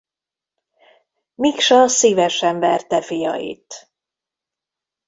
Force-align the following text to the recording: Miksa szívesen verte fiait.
Miksa 1.35 1.87
szívesen 1.87 2.59
verte 2.59 3.01
fiait. 3.01 3.89